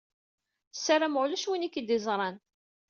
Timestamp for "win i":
1.47-1.69